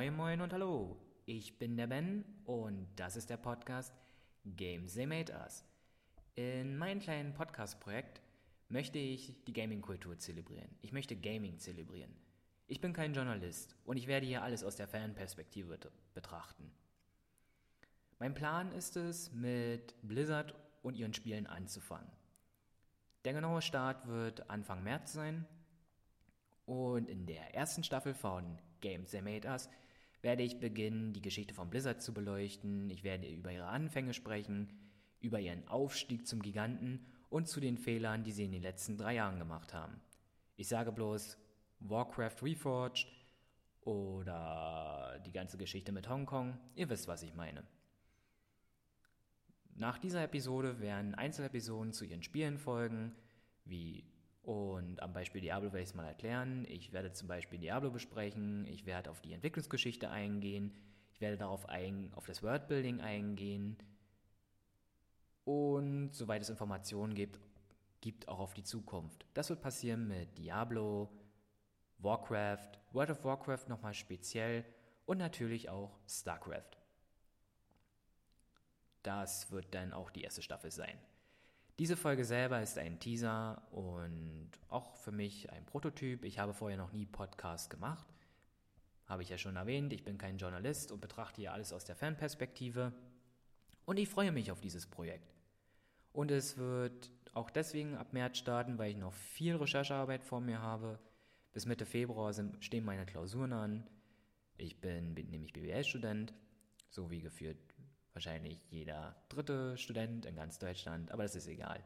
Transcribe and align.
Moin 0.00 0.16
Moin 0.16 0.40
und 0.40 0.54
Hallo, 0.54 0.96
ich 1.26 1.58
bin 1.58 1.76
der 1.76 1.86
Ben 1.86 2.24
und 2.46 2.88
das 2.96 3.16
ist 3.16 3.28
der 3.28 3.36
Podcast 3.36 3.92
Games 4.46 4.94
They 4.94 5.04
Made 5.04 5.30
Us. 5.30 5.62
In 6.36 6.78
meinem 6.78 7.00
kleinen 7.00 7.34
Podcast-Projekt 7.34 8.22
möchte 8.70 8.98
ich 8.98 9.44
die 9.44 9.52
Gaming-Kultur 9.52 10.18
zelebrieren. 10.18 10.74
Ich 10.80 10.92
möchte 10.92 11.16
Gaming 11.16 11.58
zelebrieren. 11.58 12.16
Ich 12.66 12.80
bin 12.80 12.94
kein 12.94 13.12
Journalist 13.12 13.76
und 13.84 13.98
ich 13.98 14.06
werde 14.06 14.24
hier 14.24 14.42
alles 14.42 14.64
aus 14.64 14.74
der 14.74 14.88
Fanperspektive 14.88 15.78
betrachten. 16.14 16.72
Mein 18.18 18.32
Plan 18.32 18.72
ist 18.72 18.96
es, 18.96 19.30
mit 19.32 19.94
Blizzard 20.00 20.54
und 20.80 20.96
ihren 20.96 21.12
Spielen 21.12 21.46
anzufangen. 21.46 22.10
Der 23.26 23.34
genaue 23.34 23.60
Start 23.60 24.06
wird 24.06 24.48
Anfang 24.48 24.82
März 24.82 25.12
sein 25.12 25.44
und 26.64 27.06
in 27.06 27.26
der 27.26 27.54
ersten 27.54 27.84
Staffel 27.84 28.14
von 28.14 28.58
Games 28.80 29.10
They 29.10 29.20
Made 29.20 29.46
Us 29.46 29.68
werde 30.22 30.42
ich 30.42 30.60
beginnen, 30.60 31.12
die 31.12 31.22
Geschichte 31.22 31.54
von 31.54 31.70
Blizzard 31.70 32.02
zu 32.02 32.12
beleuchten. 32.12 32.90
Ich 32.90 33.04
werde 33.04 33.28
über 33.28 33.52
ihre 33.52 33.66
Anfänge 33.66 34.14
sprechen, 34.14 34.72
über 35.20 35.40
ihren 35.40 35.66
Aufstieg 35.68 36.26
zum 36.26 36.42
Giganten 36.42 37.06
und 37.28 37.48
zu 37.48 37.60
den 37.60 37.78
Fehlern, 37.78 38.24
die 38.24 38.32
sie 38.32 38.44
in 38.44 38.52
den 38.52 38.62
letzten 38.62 38.96
drei 38.96 39.14
Jahren 39.14 39.38
gemacht 39.38 39.72
haben. 39.72 40.00
Ich 40.56 40.68
sage 40.68 40.92
bloß 40.92 41.38
Warcraft 41.80 42.42
Reforged 42.42 43.06
oder 43.82 45.22
die 45.24 45.32
ganze 45.32 45.56
Geschichte 45.56 45.92
mit 45.92 46.08
Hongkong. 46.08 46.58
Ihr 46.74 46.88
wisst, 46.90 47.08
was 47.08 47.22
ich 47.22 47.34
meine. 47.34 47.64
Nach 49.74 49.98
dieser 49.98 50.22
Episode 50.22 50.80
werden 50.80 51.14
Einzelepisoden 51.14 51.94
zu 51.94 52.04
ihren 52.04 52.22
Spielen 52.22 52.58
folgen, 52.58 53.16
wie 53.64 54.04
und 54.42 55.02
am 55.02 55.12
Beispiel 55.12 55.40
Diablo 55.40 55.72
werde 55.72 55.82
ich 55.82 55.90
es 55.90 55.94
mal 55.94 56.06
erklären. 56.06 56.64
Ich 56.68 56.92
werde 56.92 57.12
zum 57.12 57.28
Beispiel 57.28 57.58
Diablo 57.58 57.90
besprechen, 57.90 58.66
ich 58.66 58.86
werde 58.86 59.10
auf 59.10 59.20
die 59.20 59.32
Entwicklungsgeschichte 59.32 60.10
eingehen, 60.10 60.72
ich 61.12 61.20
werde 61.20 61.36
darauf 61.36 61.68
ein, 61.68 62.10
auf 62.14 62.26
das 62.26 62.42
Wordbuilding 62.42 63.00
eingehen 63.00 63.76
und 65.44 66.14
soweit 66.14 66.42
es 66.42 66.50
Informationen 66.50 67.14
gibt, 67.14 67.40
gibt 68.00 68.28
auch 68.28 68.38
auf 68.38 68.54
die 68.54 68.62
Zukunft. 68.62 69.26
Das 69.34 69.50
wird 69.50 69.60
passieren 69.60 70.06
mit 70.08 70.38
Diablo, 70.38 71.10
Warcraft, 71.98 72.78
World 72.92 73.10
of 73.10 73.24
Warcraft 73.24 73.68
nochmal 73.68 73.94
speziell 73.94 74.64
und 75.06 75.18
natürlich 75.18 75.68
auch 75.68 75.98
StarCraft. 76.08 76.78
Das 79.02 79.50
wird 79.50 79.74
dann 79.74 79.92
auch 79.92 80.10
die 80.10 80.22
erste 80.22 80.42
Staffel 80.42 80.70
sein. 80.70 80.98
Diese 81.80 81.96
Folge 81.96 82.26
selber 82.26 82.60
ist 82.60 82.76
ein 82.76 83.00
Teaser 83.00 83.62
und 83.70 84.50
auch 84.68 84.96
für 84.96 85.12
mich 85.12 85.50
ein 85.50 85.64
Prototyp. 85.64 86.26
Ich 86.26 86.38
habe 86.38 86.52
vorher 86.52 86.76
noch 86.76 86.92
nie 86.92 87.06
Podcast 87.06 87.70
gemacht. 87.70 88.06
Habe 89.06 89.22
ich 89.22 89.30
ja 89.30 89.38
schon 89.38 89.56
erwähnt, 89.56 89.94
ich 89.94 90.04
bin 90.04 90.18
kein 90.18 90.36
Journalist 90.36 90.92
und 90.92 91.00
betrachte 91.00 91.40
hier 91.40 91.54
alles 91.54 91.72
aus 91.72 91.86
der 91.86 91.96
Fanperspektive. 91.96 92.92
Und 93.86 93.98
ich 93.98 94.10
freue 94.10 94.30
mich 94.30 94.52
auf 94.52 94.60
dieses 94.60 94.86
Projekt. 94.86 95.32
Und 96.12 96.30
es 96.30 96.58
wird 96.58 97.10
auch 97.32 97.48
deswegen 97.48 97.96
ab 97.96 98.12
März 98.12 98.36
starten, 98.36 98.76
weil 98.76 98.90
ich 98.90 98.98
noch 98.98 99.14
viel 99.14 99.56
Recherchearbeit 99.56 100.22
vor 100.22 100.42
mir 100.42 100.60
habe. 100.60 100.98
Bis 101.54 101.64
Mitte 101.64 101.86
Februar 101.86 102.34
stehen 102.60 102.84
meine 102.84 103.06
Klausuren 103.06 103.54
an. 103.54 103.86
Ich 104.58 104.82
bin, 104.82 105.14
bin 105.14 105.30
nämlich 105.30 105.54
BWL-Student, 105.54 106.34
so 106.90 107.10
wie 107.10 107.22
geführt 107.22 107.56
wahrscheinlich 108.12 108.62
jeder 108.70 109.16
dritte 109.28 109.76
Student 109.76 110.26
in 110.26 110.36
ganz 110.36 110.58
Deutschland, 110.58 111.10
aber 111.10 111.22
das 111.22 111.36
ist 111.36 111.46
egal. 111.46 111.82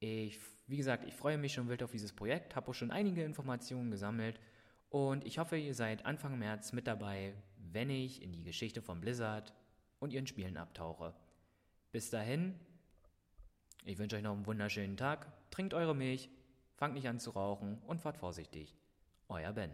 Ich, 0.00 0.38
wie 0.66 0.76
gesagt, 0.76 1.04
ich 1.04 1.14
freue 1.14 1.38
mich 1.38 1.52
schon 1.52 1.68
wild 1.68 1.82
auf 1.82 1.90
dieses 1.90 2.12
Projekt, 2.12 2.54
habe 2.56 2.70
auch 2.70 2.74
schon 2.74 2.90
einige 2.90 3.24
Informationen 3.24 3.90
gesammelt 3.90 4.38
und 4.90 5.24
ich 5.24 5.38
hoffe, 5.38 5.56
ihr 5.56 5.74
seid 5.74 6.06
Anfang 6.06 6.38
März 6.38 6.72
mit 6.72 6.86
dabei, 6.86 7.34
wenn 7.56 7.90
ich 7.90 8.22
in 8.22 8.32
die 8.32 8.44
Geschichte 8.44 8.80
von 8.80 9.00
Blizzard 9.00 9.52
und 9.98 10.12
ihren 10.12 10.26
Spielen 10.26 10.56
abtauche. 10.56 11.14
Bis 11.92 12.10
dahin, 12.10 12.54
ich 13.84 13.98
wünsche 13.98 14.16
euch 14.16 14.22
noch 14.22 14.34
einen 14.34 14.46
wunderschönen 14.46 14.96
Tag, 14.96 15.26
trinkt 15.50 15.74
eure 15.74 15.94
Milch, 15.94 16.30
fangt 16.76 16.94
nicht 16.94 17.08
an 17.08 17.18
zu 17.18 17.30
rauchen 17.30 17.78
und 17.86 18.00
fahrt 18.00 18.18
vorsichtig. 18.18 18.76
Euer 19.28 19.52
Ben. 19.52 19.72